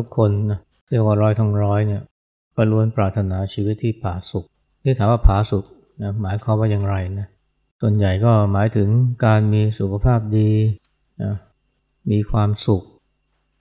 [0.00, 0.58] ทุกคนนะ
[0.88, 2.02] เรียกว่าร้อยทั้งร้อยเนี่ย
[2.56, 4.44] ก็ล้วนปรารถนาชีวิตที่ผาสุก
[4.82, 5.64] ที่ถามว่าผาสุก
[6.02, 7.26] นะหมายความว่าอย่างไรนะ
[7.80, 8.88] ส่วนใหญ่ก็หมายถึง
[9.24, 10.50] การมีสุขภาพดี
[11.22, 11.34] นะ
[12.10, 12.82] มีความสุข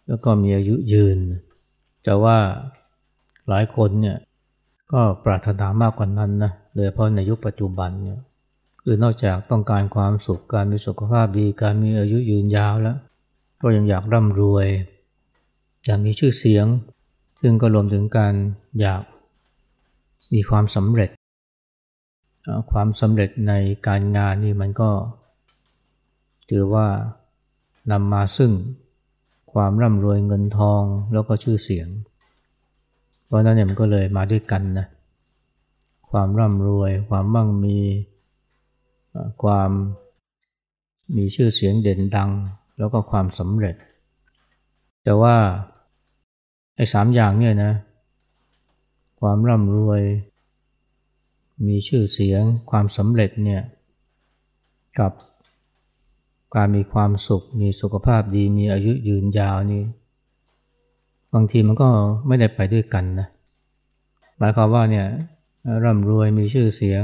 [0.07, 1.17] แล้วก็มีอายุยืน
[2.03, 2.37] แต่ว่า
[3.49, 4.17] หลายคนเนี่ย
[4.91, 8.19] ก็ปรารถนามากกว่านั้นนะโดยเฉพาะในยุคปัจจุบันเนี่ย
[8.83, 12.97] คือนอกจากต้องการความสุขการมีสุขภาพดี การมีอายุยืนยาวแล้ว
[13.61, 14.67] ก็ยังอยากร่ำรวย
[15.85, 16.65] อยากมีชื่อเสียง
[17.41, 18.33] ซึ่งก็รวมถึงการ
[18.79, 19.03] อยาก
[20.33, 21.09] มีความสำเร็จ
[22.71, 23.53] ความสำเร็จใน
[23.87, 24.89] การงานนี่มันก็
[26.49, 26.87] ถือว่า
[27.91, 28.51] นำมาซึ่ง
[29.53, 31.87] ความร่ำรวยเงินทองแล้วก็ชื่อเสียง
[33.25, 34.87] เพราะนั้นเนี่ยมันก็เลยมาด้วยกันนะ
[36.11, 37.77] ความร่ำรวย ความมั่งมี
[39.43, 39.71] ความ
[41.15, 42.31] มีชื่อเสียงเด่นดัง
[42.77, 43.75] แล้วก็ความสำเร็จ
[45.03, 45.35] แต่ว่า
[46.75, 47.73] ไอ้สามอย่างเนี่ยนะ
[49.19, 50.01] ความร่ำรวย
[51.67, 53.61] มีชื่อเสียง ความสำเร็จเนี่ย
[54.99, 55.11] กับ
[56.55, 59.83] การมีความสุข มีสุขภาพดี มีอายุยืนยาวนี่
[61.33, 61.89] บางทีมันก็
[62.27, 63.27] ไม่ได้ไปด้วยกันนะ
[64.37, 65.05] หมายความว่าเนี่ย
[65.83, 67.03] ร่ำรวย มีชื่อเสียง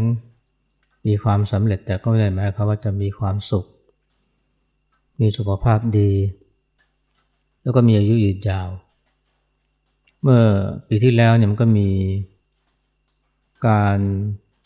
[1.07, 3.65] มีความสำเร็จแต่ก็ไม่ได้หมายความว่าจะมีความสุข
[5.19, 6.11] มีสุขภาพดี
[7.65, 8.69] แล้วก็มีอายุยืนยาว
[10.21, 10.43] เมื่อ
[10.87, 11.89] ปีที่แล้วเนี่ยมันก็มี
[13.67, 13.99] การ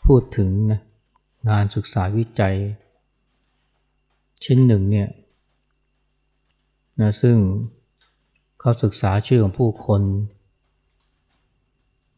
[0.04, 0.80] พูดถึงนะ
[1.50, 2.56] งานศึกษาวิจัย
[4.44, 5.08] ชิ้นหนึ่งเนี่ย
[7.00, 7.36] นะซึ่ง
[8.60, 10.02] เขาศึกษาชื่อของผู้คน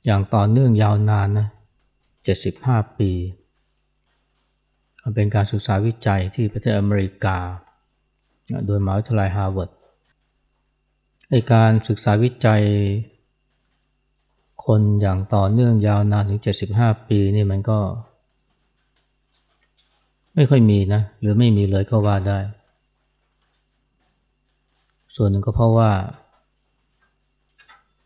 [0.05, 1.49] อย่างต่อเนื่องยาวนานนะ
[2.23, 3.11] 75 ปี
[5.15, 7.39] เป็นการศึกษาวิจัยที่ประเทศอเมริกา
[8.67, 9.71] โดยมหาวิทยาลัยฮาร์วาร์ด
[11.35, 12.63] ในการศึกษาวิจัย
[14.65, 16.41] คนอย่างต่อเนื่องยาวนานถึง
[16.75, 17.79] 75 ปีนี่มันก็
[20.35, 22.39] ไม่ค่อยมีนะ หรือไม่มีเลยก็ว่าได้
[25.17, 25.91] ส่วนหนึ่งก็เพราะว่า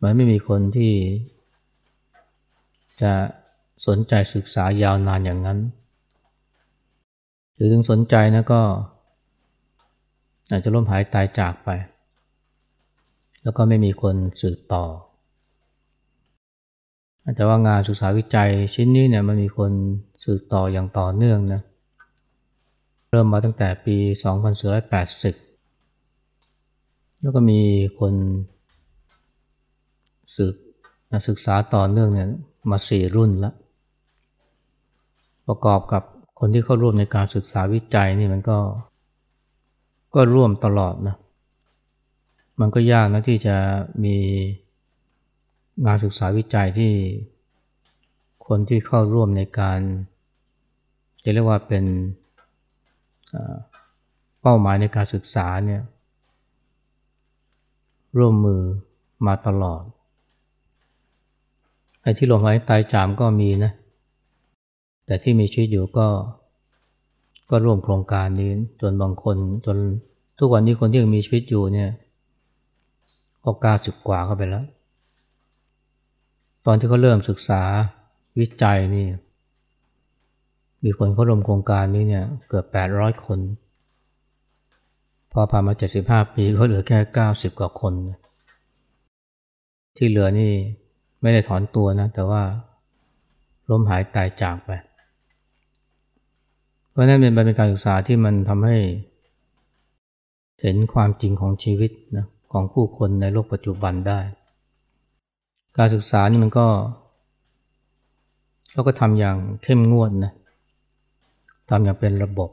[0.01, 0.93] มันไม่มีคนที่
[3.01, 3.13] จะ
[3.87, 5.59] สนใจศึกษายาวนานอย่างนั้น
[7.55, 8.61] หรือถึงสนใจนะก็
[10.49, 11.71] อาจจะล้มหายตายจากไป
[13.47, 14.85] แล้วก็ไม่มีคนสืบต่อ
[17.35, 19.71] แต่ว่างานศึกษาวิจัยชิ้นนี้เนี่ยมันมีคน
[20.23, 21.61] สืบต่ออย่างต่อเนื่องนะ
[23.09, 23.97] เริ่มมาตั้งแต่ปี
[25.59, 27.59] 2480 แล้วก็มี
[27.99, 28.13] คน
[30.35, 30.55] สืบ
[31.13, 32.27] นักศึกษาต่อเนื่องเนี่ย
[32.71, 33.55] มาสี่รุ่นล้ว
[35.47, 36.03] ประกอบกับ
[36.39, 38.57] คนที่เข้าร่วมในการศึกษาวิจัยนี่มันก็
[40.15, 41.17] ก็ร่วมตลอดนะ
[42.59, 43.55] มันก็ยากนะที่จะ
[44.03, 44.17] มี
[45.85, 46.93] งานศึกษาวิจัยที่
[48.47, 49.79] คนที่เข้าร่วมในการ
[51.23, 51.85] จะเรียกว่าเป็น
[54.41, 55.81] เป้าหมายในการศึกษาเนี่ย
[58.17, 58.61] ร่วมมือ
[59.27, 59.83] มาตลอด
[62.01, 63.71] ไอ้ที่ลมหายตายจามก็มีนะ
[65.05, 66.07] แต่ที่มีชีวิตอยู่ก็
[67.49, 68.51] ก็ร่วมโครงการนี้
[68.81, 69.77] จนบางคนจน
[70.39, 71.89] ทุกวันนี้คนที่ยังมีชีวิตอยู่เนี่ย
[73.47, 74.65] ก็เก้าสิบกว่าเข้าไปแล้ว
[76.65, 77.61] ตอนที่เขาเริ่มศึกษา
[78.39, 79.07] วิจัยนี่
[80.83, 82.65] มีคนเข้าร่วมโครงการนี้เนี่ยเกือบ
[82.95, 83.39] 800คน
[85.31, 86.99] พอผ่านมา75ปีก็เหลือแค่
[87.29, 87.93] 90กว่าคน
[89.97, 90.51] ที่เหลือนี่
[91.21, 92.41] ไม่ได้ถอนตัวนะ แต่ว่า
[93.69, 94.71] ล้มหายตายจากไป
[96.89, 98.77] เพราะนั้นเป็นการศึกษาที่มันทำให้
[100.61, 104.19] เห็นความจริงของชีวิตนะ ของผู้คนในโลกปัจจุบันได้
[105.77, 106.67] การศึกษานี่มันก็
[108.73, 110.33] เราก็ทำอย่างเข้มงวดนะ
[111.69, 112.49] ทำอย่างเป็นระบบ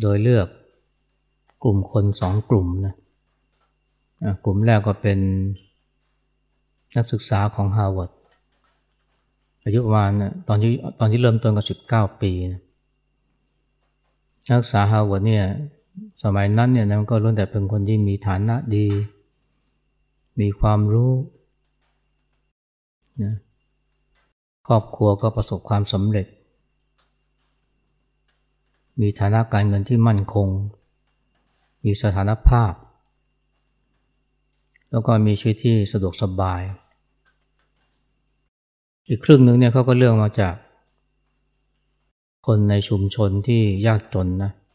[0.00, 0.48] โดยเลือก
[1.62, 2.94] กลุ่มคนสองกลุ่มนะ
[4.44, 5.18] กลุ่มแรกก็เป็น
[6.96, 8.10] นักศึกษาของฮาร์วาร์ด
[9.64, 10.12] อายุประมาณ
[10.48, 10.70] ตอนที่
[11.00, 12.62] ตอนที่เริ่มต้นก็สิบเก้าปีนะ
[14.48, 15.44] นักศึกษาฮาร์วาร์ดเนี่ย
[16.22, 18.86] สมัยนั้นเนี่ยนะมันก็ล้วนแต่เป็นคนที่มีฐานะดี
[20.40, 21.12] มีความรู้
[23.22, 23.34] นะ
[24.66, 26.26] ครอบครัวก็ประสบความสำเร็จ
[29.00, 30.48] มีฐานะการเงินที่มั่นคง
[31.84, 32.72] มีสถานภาพ
[34.90, 36.62] แล้วก็มีชีวิตที่สะดวกสบาย
[39.08, 40.54] อีกครึ่งหนึ่งเนี่ยเขาก็เลือกมาจาก
[42.46, 44.65] คนในชุมชนที่ยากจนนะแ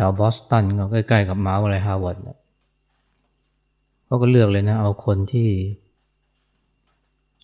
[0.00, 2.16] ถวบอสตันก็ใกล้ๆกับมหาวิทยาลัยฮาร์วาร์ด
[4.04, 5.48] เขาก็เลือกเลยนะ เอาคนที่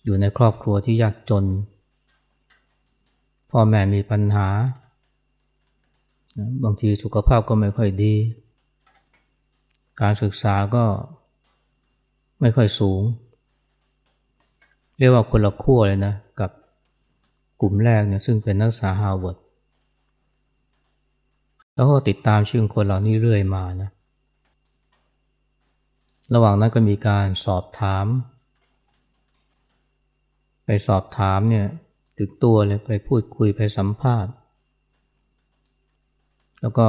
[0.03, 1.45] อยู่ในครอบครัวที่ยากจน
[3.51, 4.47] พ่อแม่มีปัญหา
[6.63, 8.13] บางทีสุขภาพก็ไม่ค่อยดี
[10.01, 10.83] การศึกษาก็
[12.41, 13.01] ไม่ค่อยสูง
[14.97, 16.51] เรียกว่าคนละขั้วเลยนะ กับ
[17.61, 19.37] กลุ่มแรกเนี่ยซึ่งเป็นนักศึกษาฮาร์วาร์ด
[21.77, 23.89] แล้วก็ติดตามชื่อคนเหล่านี้เรื่อยมานะ
[26.33, 28.05] ระหว่างนั้นก็มีการสอบถาม
[30.65, 31.67] ไปสอบถามเนี่ย
[32.17, 34.31] ถึงตัวเลยไปพูดคุยไปสัมภาษณ์
[36.61, 36.87] แล้วก็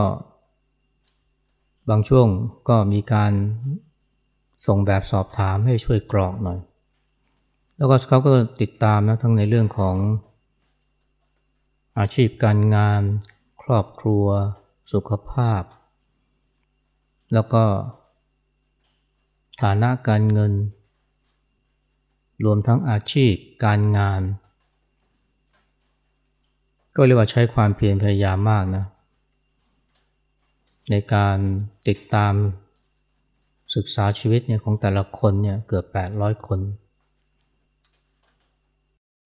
[1.91, 2.27] บางช่วง
[2.69, 3.33] ก็มีการ
[4.67, 6.59] ส่งแบบสอบถามให้ช่วยกรอกหน่อย
[7.77, 8.31] แล้วก็เขาก็
[8.61, 9.97] ติดตามนะทั้งในเรื่องของ
[11.99, 13.03] อาชีพการงาน
[13.63, 14.27] ครอบครัว
[14.93, 15.63] สุขภาพ
[17.33, 17.65] แล้วก็
[19.63, 20.53] ฐานะการเงิน
[22.45, 24.23] รวมทั้งอาชีพการงาน
[26.97, 28.85] ก็เรียกว่าใช้ความเพียรพยายามมากนะ
[30.91, 31.37] ในการ
[31.89, 32.35] ติดตาม
[33.75, 35.85] ศึกษาชีวิตเนี่ยของแต่ละคนเนี่ยเกือบ
[36.17, 36.61] 800 คน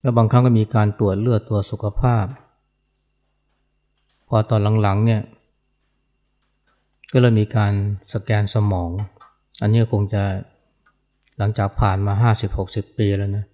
[0.01, 2.25] แล้วบางครั้งก็มีการตรวจเลือดตัวสุขภาพ
[4.29, 5.23] พอตอนหลังๆเนี่ย
[7.13, 7.73] ก็เลยมีการ
[8.13, 8.91] สแกนสมอง
[9.61, 10.23] อันนี้คงจะ
[11.39, 13.45] หลังจากผ่านมา 50-60 ปีแล้วนะ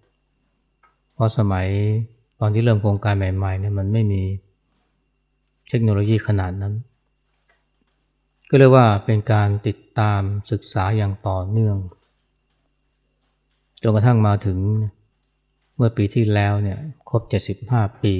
[1.14, 1.66] เพราะสมัย
[2.40, 4.22] ตอนที่เริ่มโครงการใหม่ๆเนี่ยมันไม่มี
[5.68, 6.74] เทคโนโลยีขนาดนั้น
[8.48, 10.20] ก็เรียกว่าเป็นการติดตาม
[10.50, 11.76] ศึกษาอย่างต่อเนื่อง
[13.82, 14.58] จนกระทั่งมาถึง
[15.76, 16.78] เมื่อปีที่แล้วเนี่ย
[17.08, 17.22] ครบ
[17.64, 18.14] 75 ปี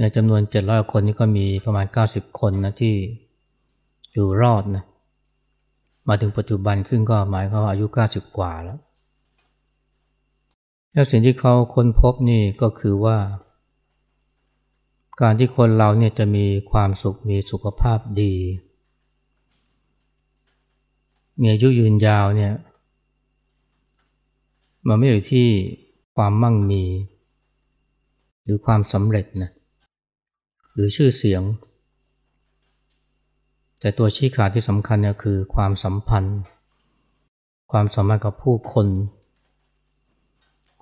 [0.00, 2.94] ในจำนวน 700 คนนี้ก็มีประมาณ 90 คนนะที่
[4.12, 4.84] อยู่รอดนะ
[6.08, 8.78] มาถึงปัจจุบันซึ่งก็หมายเขาอายุ 90 กว่าแล้ว
[10.92, 13.18] แล้วสิ่งที่เขาค้นพบนี่ก็คือว่า
[15.20, 18.34] การที่คนเราเนี่ยจะมีความสุขมีสุขภาพดี
[21.40, 22.54] มีอายุยืนยาวเนี่ย
[24.86, 25.46] มันไม่อยู่ที่
[26.16, 26.84] ความมั่งมี
[28.44, 29.50] หรือความสำเร็จนะ
[30.76, 31.42] หรือชื่อเสียง
[33.80, 36.38] แต่ตัวชี้ขาดที่สำคัญเนี่ยคือความสัมพันธ์
[37.72, 38.86] ความสัมพันธ์กับผู้คน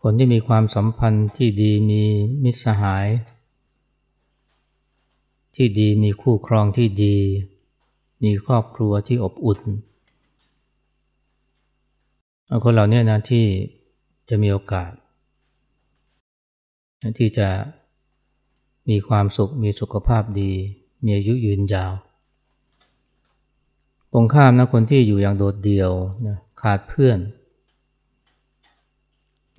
[0.03, 2.03] คนที่มีความสัมพันธ์ที่ดีมี
[2.45, 3.07] มิตรสหาย
[5.57, 7.17] ที่ดีมีคู่ครองที่ดี
[8.23, 9.61] มีครอบครัวที่อบอุ่น
[12.65, 13.47] คนเหล่านี้นะที่
[14.29, 14.91] จะมีโอกาส
[17.19, 17.49] ที่จะ
[18.89, 20.53] มีความสุข มีสุขภาพดี
[21.05, 21.93] มีอายุยืนยาว
[24.13, 25.91] ตรงข้ามนะคนที่อยู่อย่างโดดเดี่ยว
[26.27, 27.19] นะขาดเพื่อน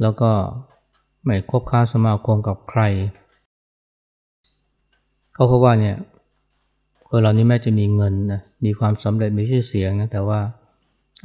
[0.01, 0.31] แล้วก็
[1.23, 2.81] ไม่คบค้าสมาคมกับใคร
[5.33, 5.97] เขาพบว่าเนี่ย
[7.09, 10.39] คนเรานี้แม้จะมีเงินนะ มีความสำเร็จ มีชื่อเสียงนะ แต่ว่า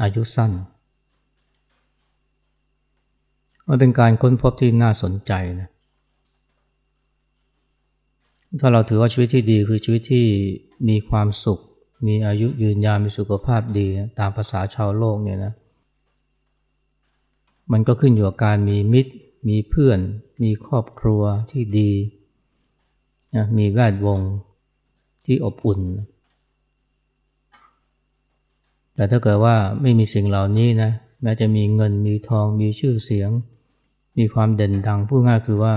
[0.02, 0.50] อายุสั้น
[3.68, 5.68] มันเป็นการค้นพบที่น่าสนใจนะ
[8.58, 10.26] ถ้าเราถือว่าชีวิตที่ดีคือชีวิตที่
[10.88, 11.60] มีความสุข
[12.06, 13.86] มีอายุยืนยาวมีสุขภาพดี
[14.18, 15.52] ตามภาษาชาวโลกเนี่ยนะ
[17.72, 19.12] มันก็ขึ้นอยู่กับการมีมิตร
[19.48, 19.98] มีเพื่อน
[20.42, 21.92] มีครอบครัวที่ดี
[23.36, 24.20] นะมีแวดวง
[25.24, 25.80] ที่อบอุ่น
[28.94, 30.90] แต่ถ้าเกิดว่าไม่มีสิ่งเหล่านี้นะ
[31.22, 33.30] แม้จะมีเงินมีทองมีชื่อเสียง
[34.18, 35.74] มีความเด่นดังพูดง่ายคือว่า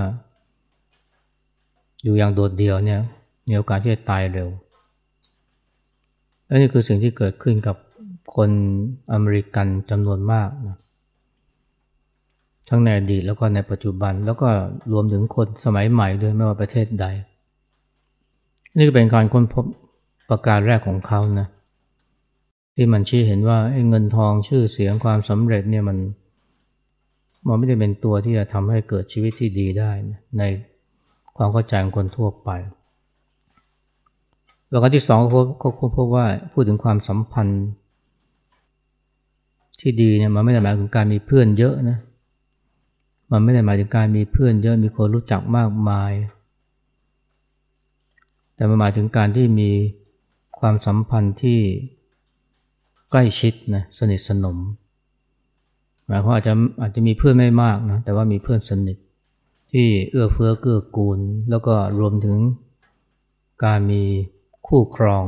[2.04, 3.00] อยู่อย่างโดดเดี่ยวเนี่ย
[3.48, 4.50] มีโอกาสที่จะตายเร็ว
[6.46, 7.76] และนี่คือสิ่งที่เกิดขึ้นกับ
[8.36, 8.50] คน
[9.14, 10.78] อเมริกันจำนวนมากนะ
[12.70, 14.50] ทั้งในอดีตแล้วก็ในปัจจุบันแล้วก็
[14.92, 17.06] รวมถึงคนสมัยใหม่ด้วยไม่ว่าประเทศใด
[18.76, 19.66] นี่ก็เป็นการค้นพบ
[20.30, 21.48] ประการแรกของเขานะ
[22.76, 23.58] ที่มันชี้เห็นว่า
[23.90, 25.98] เงินทองชื่อเสียงความสำเร็จเนี่ยมัน
[27.48, 30.44] มันไม่ได้เป็นตัวที่จะทำให้เกิดชีวิตที่ดีได้นะใน
[31.38, 32.50] ความเข้าใจของคนทั่วไป
[34.70, 35.20] ประการที่สอง
[35.62, 37.64] ก็ค้นพบว่าพูดถึงความสัมพันธ์
[39.80, 41.98] ที่ดีเนี่ยมันไม่ได้หมายถึงการมีเพื่อนเยอะนะ
[43.32, 46.12] มันไม่ได้หมายถึงการมีเพื่อนเยอะมีคนรู้จักมากมาย
[48.56, 49.72] แต่มันหมายถึงการที่มี
[50.60, 51.60] ความสัมพันธ์ที่
[53.12, 54.58] ใกล้ชิดนะสนิทสนม
[56.08, 58.98] หมายความอาจจะอาจจะมีเพื่อนไม่มากนะแต่ว่ามีเพื่อนสนิท
[59.74, 62.38] ที่เอื้อเฟื้อเกื้อกูล แล้วก็รวมถึง
[63.66, 64.04] การมี
[64.68, 65.26] คู่ครอง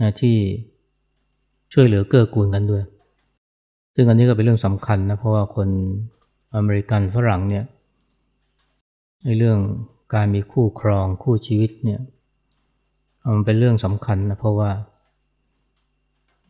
[0.00, 0.36] นะที่
[1.72, 2.84] ช่วยเหลือเกื้อกูลกันด้วย
[3.94, 5.68] ซึ่งอันนี้ก็เป็นเรื่องสำคัญนะ เพราะว่าคน
[6.54, 7.64] อเมริกันฝรั่งเนี่ย
[9.24, 9.58] ในเรื่อง
[10.14, 12.00] การมีคู่ครองคู่ชีวิตเนี่ย
[13.34, 14.70] มันเป็นเรื่องสำคัญนะเพราะว่า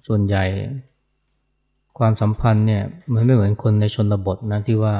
[0.06, 0.44] ส่วนใหญ่
[1.98, 4.94] ความสัมพันธ์เนี่ยมันไม่เหมือนคนในชนบทนะที่ว่า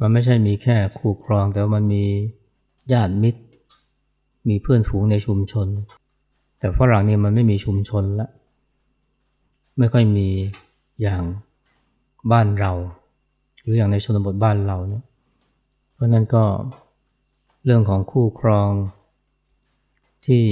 [0.00, 2.04] มันไม่ใช่มีแค่คู่ครอง แต่ว่ามันมี
[2.92, 3.42] ญาติมิตร
[4.48, 5.68] มีเพื่อนฝูงในชุมชน
[6.58, 8.28] แต่ฝรั่งนี่มันไม่มีชุมชนละ
[9.78, 10.28] ไม่ค่อยมี
[11.02, 11.22] อย่าง
[12.32, 12.72] บ้านเรา
[13.62, 15.04] หรืออย่างในชนบทบ้านเราเนี่ย
[15.94, 16.44] เพราะนั้นก็
[17.64, 18.70] เรื่องของคู่ครอง
[20.26, 20.44] ที่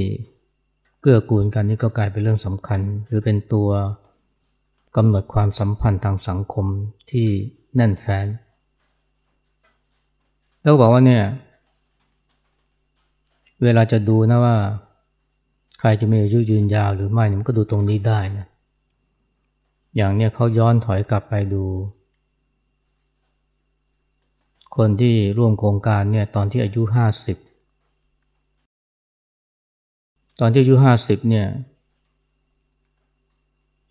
[1.00, 3.69] เกื้อกูลกันนี่ก็กลายเป็นเรื่องสำคัญ หรือเป็นตัว
[4.97, 6.67] กำหนดความสัมพันธ์ทางสังคม
[7.11, 7.26] ที่
[7.75, 8.26] แน่นแฟ้น
[10.68, 11.25] แล้วบอกว่าเนี่ย
[13.62, 14.56] เวลาจะดูนะว่า
[15.78, 18.46] ใครจะมีอายุยืนยาวหรือไม่มันก็ดูตรงนี้ได้นะ
[19.96, 21.64] อย่างเนี้ยเขาย้อนถอยกลับไปดู
[24.76, 27.37] คนที่ร่วมโครงการเนี่ยตอนที่อายุห้าสิบ
[30.40, 31.46] ตอนที่อายุห้าสิบเนี่ย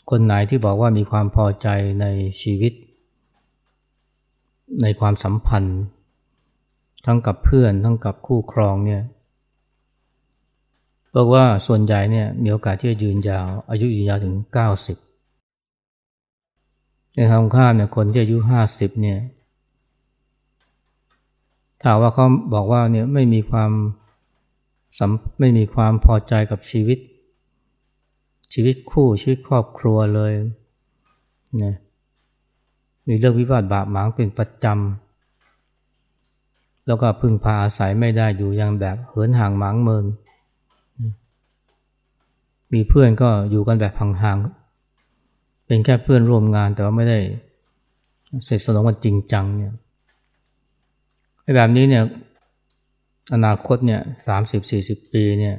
[0.09, 1.67] คนไหนที่บอกว่ามีความพอใจ
[2.01, 2.05] ใน
[2.41, 2.73] ชีวิต
[4.81, 5.79] ในความสัมพันธ์
[7.07, 9.01] ทั้งกับเพื่อนทั้งกับคู่ครองเนี่ย
[11.15, 14.35] บอกว่าส่วนใหญ่เนี่ยมีโอกาสที่จะยืนยาว อายุยืนยาวถึง
[15.35, 18.37] 90 ในทางข้ามเนี่ยคนที่อายุ
[18.69, 19.19] 50เนี่ย
[21.83, 23.71] ถามว่าเขาบอกว่าเนี่ยไม่มีความ
[25.39, 26.99] ไม่มีความพอใจกับชีวิต
[28.53, 30.33] ชีวิตคู่ชีวิตครอบครัวเลย
[31.63, 31.75] นะ
[33.07, 35.06] มีเรื่องวิวาทบาปหมางเป็นประจำ
[36.87, 40.05] แล้วก็พึ่งพาอาศัยไม่ได้อยู่อย่างแบบเหินห่างหมางเมิน
[42.73, 47.19] มีเพื่อนก็อยู่กันแบบห่างๆ เป็นแค่เพื่อนร่วมงานแต่ว่าไม่ได้
[48.45, 49.73] เสร็จสนองกันจริงจังเนี่ย
[51.55, 52.03] แบบนี้เนี่ย
[53.33, 55.55] อนาคตเนี่ยสามสิบสี่สิบปีเนี่ย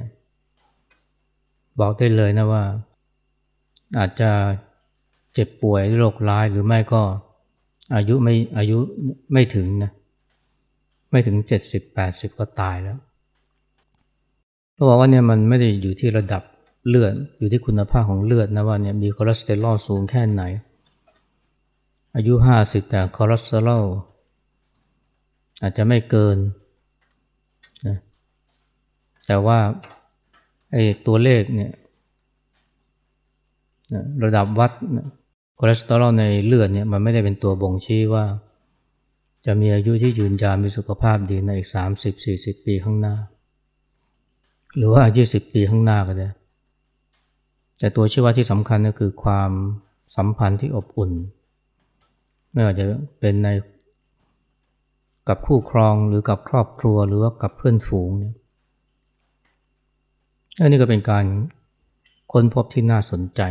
[1.79, 2.63] บอกได้เลยนะว่า
[3.97, 4.31] อาจจะ
[5.33, 7.01] เจ็บป่วยโรคร้ายหรือไม่ก็
[7.95, 8.77] อายุไม่อายุ
[9.33, 9.91] ไม่ถึงนะ
[11.09, 12.97] ไม่ถึงเจ็ดสิบแปดสิบก็ตายแล้ว
[14.73, 16.43] เขาบอกว่าเนี่ยมันไม่ได้อยู่ที่ระดับ
[16.87, 20.43] เลือด อยู่ที่คุณภาพของเลือดนะว่าเนี่ยมีคอเลสเตอรอลสูงแค่ไหน
[22.15, 23.85] อายุห้าสิบแต่คอเลสเตอรอล
[25.61, 26.37] อาจจะไม่เกิน
[27.87, 27.97] นะ
[29.27, 29.59] แต่ว่า
[30.71, 31.71] ไอ้ตัวเลขเนี่ย
[34.23, 34.71] ระดับวัด
[35.59, 38.25] คอเลสเตอรอลในเลือดเนี่ยมันไม่ได้เป็นตัวบ่งชี้ว่า
[39.45, 43.15] จะมีอายุที่ยืนยาวมีสุขภาพดีในอีกสามสิบสี่สิบปีข้างหน้า
[44.77, 46.29] หรือว่ายี่สิบปีข้างหน้าก็ได้
[47.79, 49.51] แต่ตัวชี้วัดที่สำคัญก็คือความ
[50.15, 51.11] สัมพันธ์ที่อบอุ่น
[52.51, 52.85] ไม่ว่าจะ
[53.19, 53.47] เป็นใน
[55.27, 58.33] กับคู่ครองหรือกับครอบครัวหรือว่ากับเพื่อนฝูงเนี่ย
[60.61, 61.25] อันนี้ก็เป็นการ
[62.31, 63.41] ค้นพบที่น่าสนใจ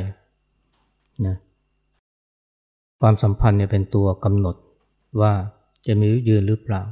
[1.26, 1.36] นะ
[3.00, 4.56] ความสัมพันธ์เนี่ยเป็นตัวกำหนด
[5.20, 5.32] ว่า
[5.86, 6.82] จะอายุยืนหรือเปล่า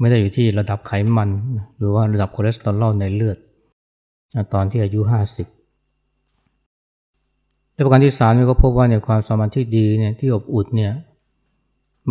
[0.00, 1.28] ไม่ได้อยู่ที่ระดับไขมัน
[1.76, 3.38] หรือว่าระดับคอเลสเตอรอลในเลือด
[4.52, 5.12] ตอนที่อายุ 50
[7.74, 10.92] และประการที่สามเนี่ยก็พบว่าเนี่ยความสัมพันธ์ที่ดีเนี่ยที่อบอุ่นเนี่ย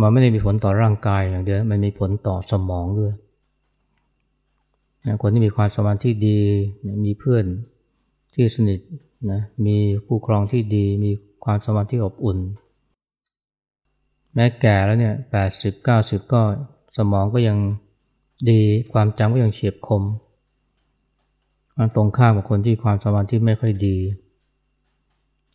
[0.00, 3.12] มันไม่ได้มีผลต่อร่างกายอย่างเดียว มันมีผลต่อสมองด้วย
[5.22, 6.40] คนที่มีความสมพันที่ดี
[7.04, 7.44] มีเพื่อน
[8.34, 8.80] ที่สนิท
[9.32, 9.76] นะ มี
[10.06, 11.10] คู่ครองที่ดี มี
[11.44, 12.38] ความสมพันที่อบอุ่น
[14.34, 16.42] แม้แก่แล้วเนี่ยแปดสิบเก้าสิบก็
[16.96, 17.58] สมองก็ยัง
[18.50, 18.60] ดี
[18.92, 20.02] ความจำก็ยังเฉียบคม
[21.78, 23.98] มันตรงข้ามกับคนที่ความสมพันธ์ที่ไม่ค่อยดี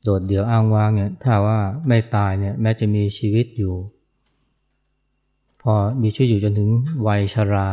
[0.04, 3.74] โดดเดี่ยวอ้างว้างเนี่ยถ้าว่าไม่ตายเนี่ยแม้จะมีชีวิตอยู่
[5.62, 6.70] พอมีชีวิตอยู่จนถึง
[7.08, 7.68] วัยชรา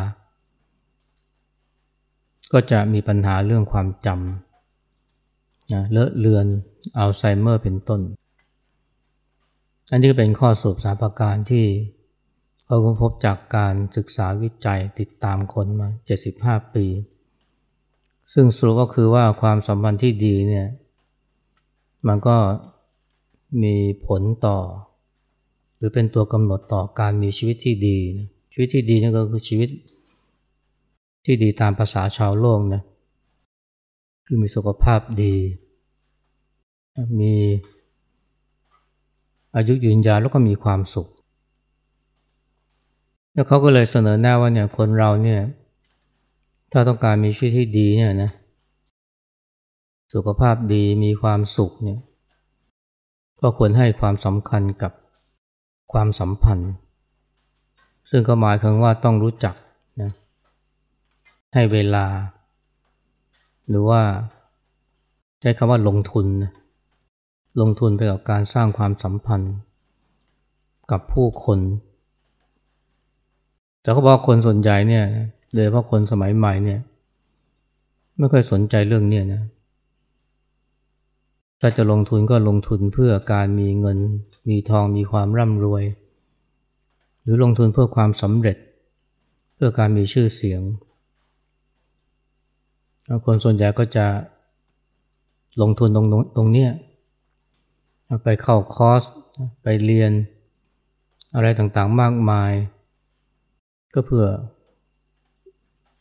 [2.53, 6.47] ก็จะมีปัญหาเรื่องความจำนะเลอะเลือน
[6.99, 8.01] อัลไซเมอร์เป็นต้น
[9.91, 11.67] อันนี้ก็เป็นข้อสรุปสาประการที่
[12.65, 15.89] เขาพบจากการศึกษาวิจัยติดตามคนมา
[16.33, 16.87] 75 ปี
[18.35, 20.67] ซึ่งสรุปก็คือว่าความสัมพันธ์ที่ดีเนี่ย
[22.07, 22.37] มันก็
[23.63, 23.75] มี
[24.07, 24.59] ผลต่อ
[25.77, 29.69] หรือเป็นตัวกำหนดต่อการมีชีวิตที่ดีนะชีวิตที่ดีนั่นก็คือชีวิต
[31.25, 32.83] ที่ดีตามภาษาชาวโลกนะ
[34.27, 35.37] คือมีสุขภาพดี
[37.21, 37.35] มี
[39.57, 41.09] อายุยืนยาวแล้วก็มีความสุข
[43.33, 45.41] แล้วเขาก็เลยเสนอแนะว่าเนี่ยคนเราเนี่ย
[46.73, 48.31] ถ้าต้องการมีชีวิตที่ดีเนี่ยนะ
[50.15, 52.01] สุขภาพดีมีความสุขเนี่ย
[53.41, 54.93] ก็ควรให้ความสำคัญกับ
[55.93, 56.73] ความสัมพันธ์
[58.11, 59.55] ซึ่งก็หมายถึงว่าต้องรู้จัก
[60.01, 60.11] นะ
[61.55, 62.07] ให้เวลา
[63.69, 64.03] หรือว่า
[65.41, 66.53] ใช้คำว่าลงทุนนะ
[67.61, 69.55] ลงทุนไปกับการสร้างความสัมพันธ์
[70.91, 71.59] กับผู้คน
[73.81, 75.05] แต่เขาบอกคนส่วนใหญ่เนี่ย
[75.55, 76.81] โดยเฉพาะคนสมัยใหม่เนี่ย
[78.19, 79.43] ไม่ค่อยสนใจเรื่องนี้นะ
[81.61, 83.99] ถ้าจะลงทุนก็ลงทุนเพื่อการมีเงิน
[84.49, 85.85] มีทองมีความร่ำรวย
[87.23, 88.57] หรือลงทุนเพื่อความสำเร็จ
[89.55, 90.61] เพื่อการมีชื่อเสียง
[93.25, 94.07] คนส่วนใหญ่ก็จะ
[95.63, 96.67] ลงทุนตรงตรงนี้
[98.25, 99.03] ไปเข้าคอร์ส
[99.63, 100.13] ไปเรียน
[101.35, 102.53] อะไรต่างๆมากมาย
[103.95, 104.27] ก็เพื่อ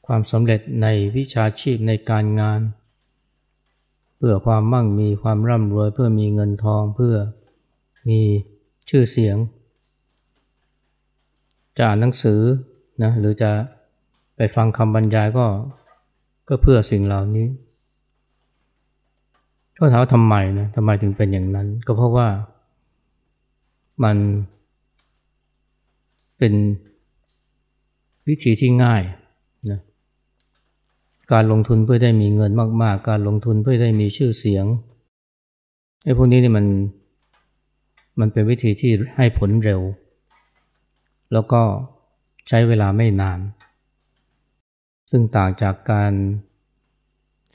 [0.05, 2.61] ความสำเร็จในวิชาชีพในการงาน
[4.17, 7.15] เพื่อความมั่งมีความร่ำรวยเพื่อมีเงินทองเพื่อ
[8.09, 8.21] มี
[8.89, 9.37] ชื่อเสียง
[11.77, 12.41] จะอ่านหนังสือ
[13.03, 13.51] นะหรือจะ
[14.35, 15.45] ไปฟังคำบรรยายก็
[16.47, 17.47] ก็เพื่อสิ่งเหล่านี้
[19.77, 22.27] ก็ถามว่าทำไมนะทำไมถึงเป็นอย่างนั้น ก็เพราะว่า
[24.03, 24.17] มัน
[26.37, 26.53] เป็น
[28.27, 29.03] วิธีที่ง่าย
[29.71, 29.79] นะ
[31.31, 32.51] การลงทุนเพื่อได้มีเงิน
[32.81, 34.65] มาก ๆ การลงทุนเพื่อได้มีชื่อเสียง
[36.03, 36.65] ไอ้พวกนี้นี่มัน
[38.19, 39.81] มันเป็นวิธีที่ให้ผลเร็ว
[41.33, 41.61] แล้วก็
[42.47, 43.39] ใช้เวลาไม่นาน
[45.09, 46.13] ซึ่งต่างจากการ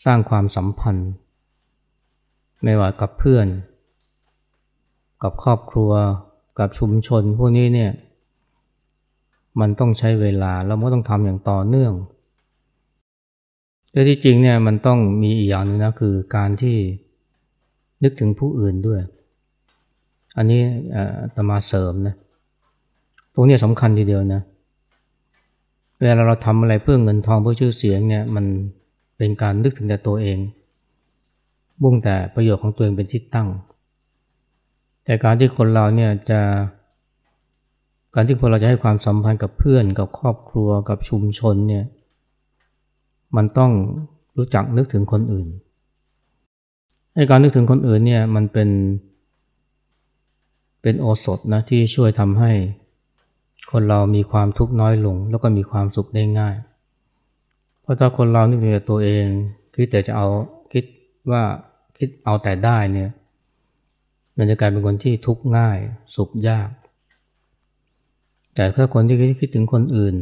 [0.05, 1.11] สร้างความสัมพันธ์
[2.63, 3.47] ไม่ว่ากับเพื่อน
[5.23, 5.93] กับครอบครัว
[6.59, 7.91] กับชุมชนพวกนี้เนี่ย
[9.61, 11.93] มันต้องใช้เวลาแล้วมันต้องทำอย่างต่อเนื่อง
[13.93, 16.77] แต่ที่จริงเนี่ยมันต้องมีอีกอย่างนึงนะคือการที่
[18.03, 19.01] นึกถึงผู้อื่นด้วย
[20.37, 20.63] อันนี้
[21.35, 22.15] ตมาเสริมนะ
[23.35, 24.43] ตรงนี้สำคัญทีเดียวนะ
[25.99, 28.45] เวลาเราทำอะไรเพื่อเงินทองเพื่อชื่อเสียงเนี่ยมัน
[29.17, 30.39] เป็นการนึกถึงแต่ตัวเอง
[31.83, 33.49] มุ่งแต่ประโยชน์ของตัวเองเป็นที่ตั้ง
[35.05, 36.41] แต่การที่คนเราเนี่ยจะ
[38.15, 41.85] การที่คนเราจะให้ความสัมพันธ์กับเพื่อนกับครอบครัวกับชุมชนเนี่ย
[43.37, 43.73] มันต้อง
[44.37, 45.49] รู้จักนึกถึงคนอื่น
[47.15, 48.69] ให้การนึกถึงคนอื่นเนี่ยมันเป็น
[50.83, 52.53] เป็นโอสถนะที่ช่วยทำให้
[53.73, 56.55] คนเรามีความทุกข์น้อยลง แล้วก็มีความสุขได้ง่าย
[57.81, 59.25] เพราะถ้าคนเรานึกถึงตัวเอง
[59.75, 60.29] คิดแต่จะเอา
[60.73, 60.85] คิด
[61.31, 61.43] ว่า
[62.01, 63.11] คิดเอาแต่ได้เนี่ย
[64.37, 65.79] มันจะกลายเป็นคนที่ทุกข์ง่าย
[66.17, 66.69] สุขยาก
[68.55, 70.15] แต่ถ้าคนที่คิดถึงคนอื่น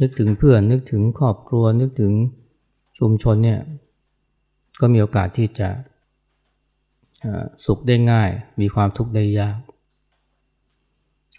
[0.00, 2.12] นึกถึงเพื่อน นึกถึงครอบครัว นึกถึง
[2.98, 3.60] ชุมชนเนี่ย
[4.80, 5.68] ก็มีโอกาสที่จะ
[7.66, 9.58] สุขได้ง่าย มีความทุกข์ได้ยาก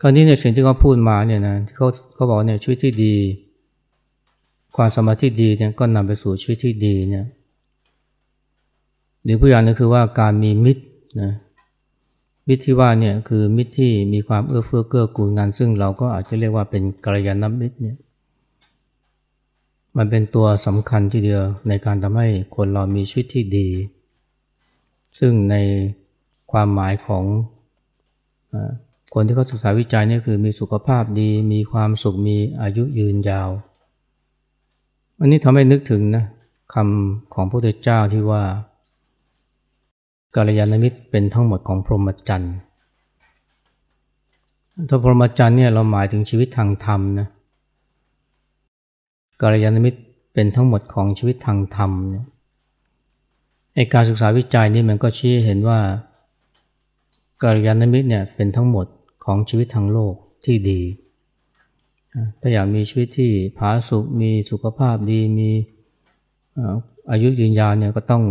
[0.02, 3.16] คราวนี้ในสิ่งที่เขาพูดมาเนี่ยนะเขาเขาบอกเนี่ยชีวิตที่ดี
[4.76, 7.26] ความสมาธิดีเนี่ยก็นำไปสู่ชีวิตที่ดีเนี่ย
[9.32, 10.84] รือผู้อย่างนึงคือว่าการมีมิตร
[11.22, 11.34] นะ
[12.48, 17.98] มิตรที่ว่าเนี่ยคือมิตรที่มีความเอื้อเฟื้อเกื้อกูลงาน ซึ่งเราก็อาจจะเรียกว่าเป็นกัลยาณมิตรเนี่ย
[19.98, 23.68] มันเป็นตัวสำคัญทีเดียวในการทำให้คนเรามีชีวิตที่ดี
[25.20, 25.56] ซึ่งใน
[26.52, 27.24] ความหมายของ
[29.13, 33.50] คนที่เขาศึกษาวิจัยนี่คือมีสุขภาพดี มีความสุขมีอายุยืนยาว
[35.20, 36.26] อันนี้ทำให้นึกถึงนะ
[36.74, 38.44] คำของพระพุทธเจ้าที่ว่า
[40.36, 42.56] กาลยานมิตรเป็นทั้งหมดของพรหมจรรย์
[44.89, 47.28] ถ้าพรหมจรรย์เนี่ยเราหมายถึงชีวิตทางธรรมนะ
[49.42, 50.00] กัลยาณมิตร
[50.34, 52.26] เป็นทั้งหมดของชีวิตทางธรรมเนี่ย
[53.76, 55.80] ไอการศึกษาวิจัยนี่มันก็ชี้เห็นว่า
[57.42, 58.86] กัลยาณมิตรเนี่ยเป็นทั้งหมด
[59.26, 60.13] ของชีวิตทางโลก
[60.46, 60.82] ที่ดี
[62.39, 65.50] ถ้าอยากมีชีวิตที่ผาสุกมีสุขภาพดีมี
[67.12, 68.24] อายุยืนยาวเนี่ยก็ต้อง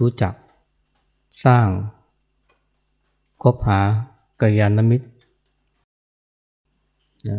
[0.00, 0.34] รู้จัก
[1.44, 1.68] สร้าง
[3.42, 3.80] คบหา
[4.40, 5.06] กัลยาณมิตร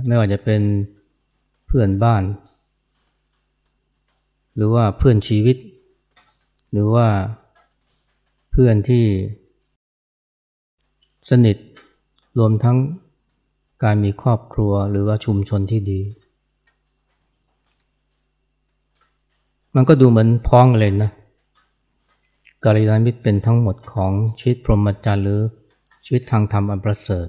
[0.08, 0.62] ไม่ว่าจะเป็น
[1.66, 2.24] เพื่อนบ้าน
[4.56, 5.58] หรือว่าเพื่อนชีวิต
[6.72, 7.08] หรือว่า
[8.52, 9.06] เพื่อนที่
[11.30, 11.58] สนิท
[12.38, 12.78] รวมทั้ง
[13.84, 16.00] การมีครอบครัวหรือว่าชุมชนที่ดี
[19.76, 21.12] มันก็ดูเหมือนพ้องเลยนะ
[22.68, 25.42] กาลยานมิตรเป็นทั้งหมดของชีวิตพรหมจรรย์หรือ
[26.06, 27.28] ชีวิตทางธรรมอันประเสริฐ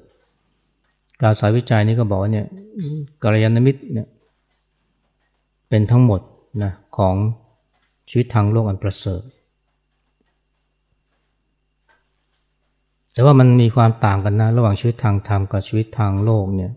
[1.22, 2.46] การสายวิจัยนี้ก็บอกว่าเนี่ย
[3.22, 4.08] กาลยานมิตรเนี่ย
[5.68, 6.20] เป็นทั้งหมด
[6.62, 7.14] นะของ
[8.08, 9.22] ชีวิตทางโลกอันประเสริฐ
[13.12, 16.72] แต่ว่ามันมีความต่างกันนะระหว่างชีวิตทางธรรมกับชีวิตทางโลกเนี่ย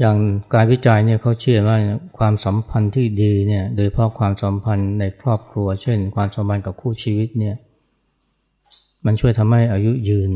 [0.00, 0.16] อย่าง
[0.54, 1.76] การวิจัยเนี่ยเขาเชื่อว่า
[2.18, 7.56] ความสัมพันธ์ที่ดีเนี่ยโดยเพราะความสัมพันธ์ในครอบครัว เช่น ความสัมพันธ์กับคู่ชีวิตเนี่ย
[9.06, 10.30] มันช่วยทำให้อายุยืน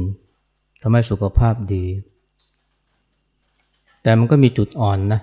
[0.83, 1.85] ทำให้สุขภาพดี
[4.03, 5.21] แต่มันก็มีจุดอ่อนนะ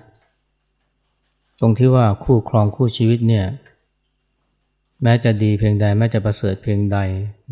[1.60, 3.46] ตรงที่ว่าคู่ครองคู่ชีวิตเนี่ย
[5.02, 6.98] แม้จะดีเพียงใดแม้จะประเสริฐเพียงใด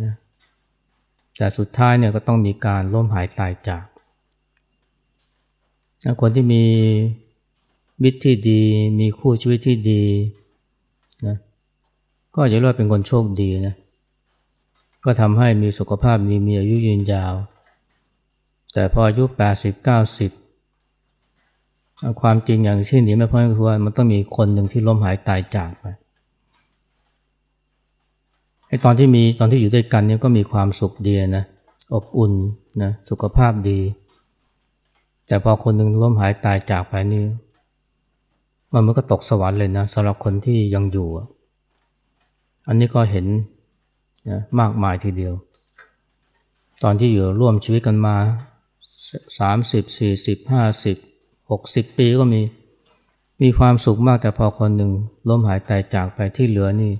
[0.02, 0.14] นะ
[1.36, 3.84] แต่สุดท้ายเนี่ยก็ต้องมีการล้มหายตายจาก
[6.20, 6.62] คนที่มี
[8.02, 8.62] มิตรที่ดี
[9.00, 10.04] มีคู่ชีวิตที่ดี
[11.26, 11.36] นะ
[12.34, 13.74] ก็จะเรียกว่าเป็นคนโชคดีนะ
[15.04, 17.34] ก็ทำให้มีสุขภาพดีมีอายุยืนยาว
[18.72, 19.24] แต่พออายุ
[19.60, 19.88] 80
[22.08, 25.84] 90 ความจริงอย่างที่หนีไม่พ้นคือว่ามันต้องมีคนหนึ่งที่ล้มหายตายจากไป
[28.68, 31.44] ไอตอนที่มีตอนที่อยู่ด้วยกันเนี่ยก็มีความสุขดีนะ
[31.94, 32.32] อบอุ่น
[32.82, 33.78] นะสุขภาพดี
[35.28, 37.24] แต่พอคนหนึ่งล้มหายตายจากไปนี่
[38.72, 41.08] มันมันก็ตกสวรรค์เลยนะสำหรับคนที่ยังอยู่
[42.68, 43.26] อันนี้ก็เห็น
[44.30, 45.34] นะมากมายทีเดียว
[46.82, 48.16] ตอนที่อยู่ร่วมชีวิตกันมา
[49.38, 50.96] สามสิบสี่สิบห้าสิบ
[51.50, 52.40] หกสิบปีก็มี
[53.42, 54.90] มีความสุขมากแต่พอคนหนึ่ง
[55.28, 56.92] ล้มหายตายจากไปที่เหลือนี่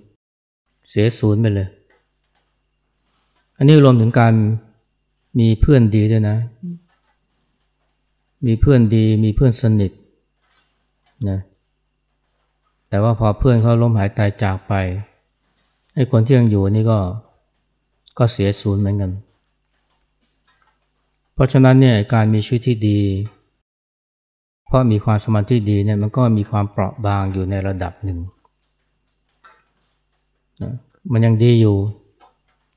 [0.89, 1.69] เสียศูนย์ไปเลย
[3.57, 4.35] อันนี้รวมถึงการ
[5.39, 6.37] มีเพื่อนดีด้วยนะ
[8.47, 9.93] มีเพื่อนดีมีเพื่อนสนิท
[11.29, 11.39] นะ
[12.89, 14.73] แต่ว่าพอเพื่อนเขาล้มหายตายจากไป
[15.95, 16.99] ไอ้คนที่ยังอยู่นี่ก็
[18.19, 19.13] ก็เสียศูนย์เหมือนกัน
[21.35, 23.01] เพราะฉะนั้นเนี่ยการมีชีวิตที่ดี
[24.67, 28.19] เพราะมีความสมาธิดีเนี่ยมันก็มีความเปราะบางอยู่ในระดับหนึ่ง
[30.63, 30.73] นะ
[31.13, 31.77] มันยังดีอยู่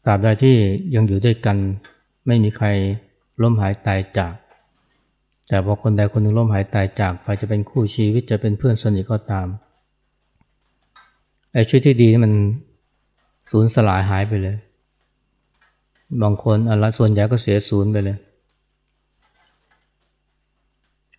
[0.05, 0.55] ตราบใดที่
[0.95, 1.57] ยังอยู่ด้วยกัน
[2.27, 2.67] ไม่มีใคร
[3.41, 4.33] ล้มหายตายจาก
[5.47, 9.47] แต่พอคนใดคนหนึ่งล้มหายตายจากไปจะเป็นคู่ชีวิตจะเป็นเพื่อนสนิทก็ตาม
[11.53, 12.33] ไอ้ชีวิตที่ดีมัน
[13.51, 14.57] สูญสลายหายไปเลย
[16.21, 18.17] บางคนอะไรส่วนใหญ่ก็เสียศูนย์ไปเลย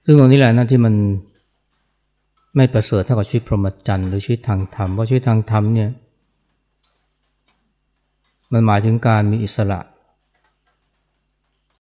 [0.05, 0.95] ซึ่งตรงนี้แหละนะที่มัน
[2.57, 5.91] ไม่ประเสริฐเท่ากับชีวิตพรหมจรรย์หรือชีวิตทางธรรมเพราะชีวิตทางธรรมเนี่ย
[8.53, 9.81] มันหมายถึงการมีอิสระ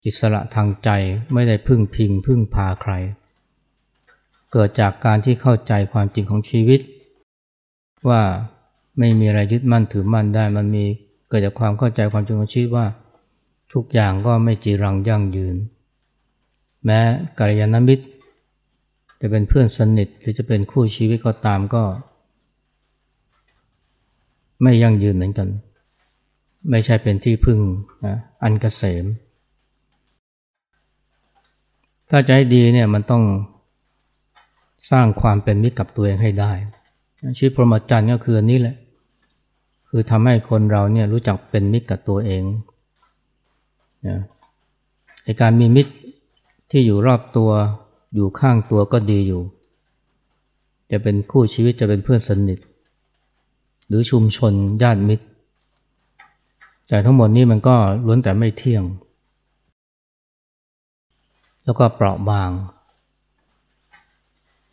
[0.05, 0.89] อิสระทางใจ
[1.33, 2.93] ไม่ได้พึ่งพิง พึ่งพาใคร
[4.51, 6.81] เกิดจากการที่เข้าใจความจริงของชีวิต
[8.09, 8.21] ว่า
[8.99, 10.85] ไม่มีอะไรยึดมั่นถือมั่นได้มันมี
[11.29, 12.87] เกิดจากความเข้าใจความจริงของชีวิตว่า
[13.73, 15.55] ทุกอย่างก็ไม่จีรังยั่งยืน
[16.85, 16.99] แม้
[17.37, 18.05] กัลยาณมิตร
[19.21, 21.83] จะเป็นเพื่อนสนิทหรือจะเป็นคู่ชีวิตก็ตามก็
[24.63, 25.47] ไม่ยั่งยืนเหมือนกัน
[26.69, 27.59] ไม่ใช่เป็นที่พึ่ง
[28.05, 29.05] นะอันกเกษม
[32.09, 33.23] ถ้าจะให้ดีเนี่ยมันต้อง
[34.91, 36.51] สร้างความเป็นมิตรกับตัวเองให้ได้
[37.37, 38.75] ชีวิตพรหมจรรย์ก็คืออันนี้แหละ
[39.89, 42.43] คือทำให้คนเราเนี่ยรู้จักเป็นมิตรกับตัวเอง
[44.07, 44.19] นะ
[45.23, 45.93] ในการมีมิตร
[46.71, 47.49] ที่อยู่รอบตัว
[48.15, 49.41] อยู่ข้างตัวก็ดีอยู่
[50.91, 52.59] จะเป็นคู่ชีวิตจะเป็นเพื่อนสนิท
[53.87, 55.25] หรือชุมชนญาติมิตร
[56.89, 58.83] แต่ทั้งหมดนี้มันก็ล้วนแต่ไม่เที่ยง
[61.65, 62.51] แล้วก็เปราะบาง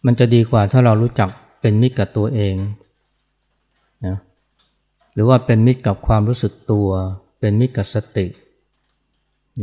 [0.06, 1.28] มันจะดีกว่าถ้าเรารู้จัก
[1.60, 2.54] เป็นมิตรกับตัวเอง
[4.06, 4.16] นะ
[5.14, 6.88] หรือว่าเป็นมิตรกับความรู้สึกตัว
[7.40, 8.26] เป็นมิตรกับสติ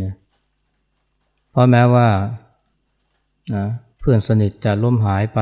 [0.02, 0.14] นะ
[1.52, 2.08] เพราะแม้ว่า
[3.56, 3.66] นะ
[4.00, 5.40] เพื่อนสนิทจะล้มหายไป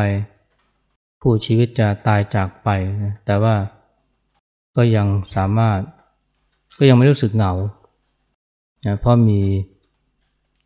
[1.22, 2.70] ผู้ชีวิตจะตายจากไป
[3.04, 3.56] นะแต่ว่า
[4.76, 5.80] ก็ยังสามารถ
[6.78, 7.54] ก็ยังไม่รู้สึกเหงา
[8.86, 9.42] นะเพราะมี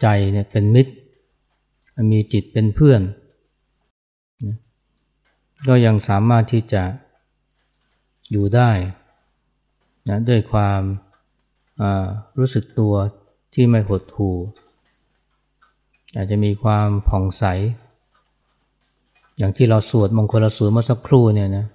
[0.02, 0.94] ใจเนี่ยเป็นมิตร
[2.12, 3.02] มีจิตเป็นเพื่อน
[4.46, 4.56] นะ
[5.68, 6.84] ก็ยังสามารถที่จะ
[8.32, 8.72] อยู่ได้
[10.10, 10.82] นะด้วยความ
[12.38, 12.94] รู้สึกตัว
[13.54, 14.38] ที่ไม่หดหู่
[16.16, 17.44] อาจจะมีความผ่องใส
[19.38, 21.66] อย่างที่เราสวดมงคลสูตรเมื่อสักครู่เนี่ยนะ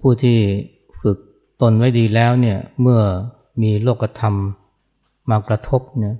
[0.00, 0.38] ผู้ที่
[1.00, 1.18] ฝึก
[1.60, 3.00] ตนไว้ดีแล้วเนี่ยเมื่อ
[3.62, 4.34] มีโลกธรรม
[5.30, 6.16] มากระทบเนี่ย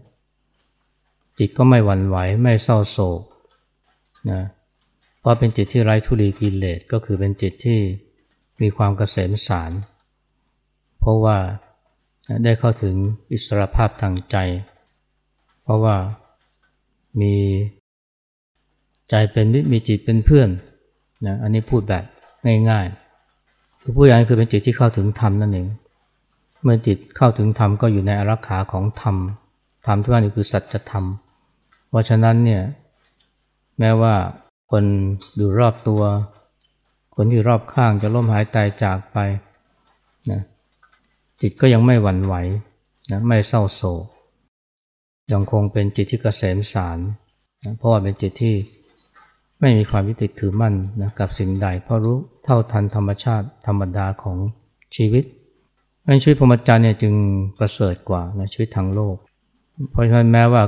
[1.38, 3.22] จิตก็ไม่หวั่นไหวไม่เศร้าโศก
[4.30, 4.42] นะ
[5.20, 7.78] เพราะเป็นจิตที่ไร้ทุลีกิเลสก็คือเป็นจิตที่
[8.62, 9.72] มีความเกษมสาร
[10.98, 11.36] เพราะว่า
[12.44, 12.94] ได้เข้าถึง
[13.32, 14.36] อิสรภาพทางใจ
[15.62, 15.96] เพราะว่า
[17.20, 17.34] มี
[19.10, 20.48] ใจเป็นมิตรมีจิตเป็นเพื่อน
[21.26, 22.04] นะอันนี้พูดแบบ
[22.70, 25.68] ง่ายๆ คือผู้ใหญ่คือเป็นจิตที่เข้าถึงธรรมนั่นเอง
[26.62, 29.16] เมื่อจิตเข้าถึงธรรมก็อยู่ในอารักขาของธรรม
[29.86, 31.04] ธรรมที่ว่านี่คือสัจธรรม
[31.94, 32.62] ราะฉะนั้นเนี่ย
[33.78, 34.14] แม้ว่า
[34.70, 34.84] คน
[35.36, 36.02] อยู่รอบตัว
[37.14, 39.18] คนที่รอบข้างจะล้มหายตายจากไป
[40.30, 40.40] นะ
[41.40, 42.34] จิตก็ยังไม่หวั่นไหว
[43.10, 44.04] นะไม่เศร้าโศก
[45.32, 46.98] ยังคงเป็นจิตที่เกษมสาร
[47.64, 48.54] นะเพราะว่าเป็นจิตที่
[49.60, 54.38] ไม่มีความยึดติดถือมั่นนะกับสิ่งใด เพราะรู้เท่าทันธรรมชาติธรรมดาของ
[54.96, 55.24] ชีวิต
[56.22, 57.14] ชีวิตพรหมจรรย์เนี่ยจึง
[57.58, 59.16] ประเสริฐกว่านะชีวิตทางโลก
[59.90, 60.62] เพราะฉะนั้นแม้ว่า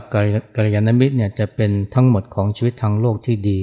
[0.55, 3.61] กัลยาณมิตรเนี่ยจะเป็นทั้งหมดของชีวิตทางโลกที่ดี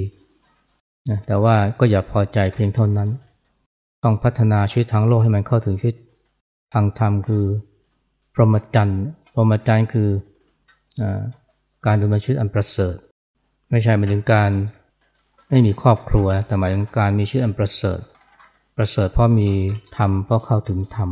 [1.10, 3.08] นะแต่ว่าก็อย่าพอใจเพียงเท่านั้น
[4.04, 5.96] ต้องพัฒนาชีวิตทางโลกให้มันเข้าถึงชีวิต
[6.74, 7.44] ทางธรรมคือ
[8.34, 9.02] พรหมจรรย์
[9.34, 10.08] พรหมจรรย์คือ
[11.00, 11.02] อ
[11.86, 12.96] การดำเนินชีวิตอันประเสริฐ
[13.70, 14.50] ไม่ใช่หมายถึงการ
[15.48, 18.00] ไม่มีครอบครัวแต่หมายถึงการมีชีวิตอันประเสริฐ
[18.76, 19.50] ประเสริฐเพราะมี
[19.96, 21.10] ธรรมเพราะเข้าถึงธรรม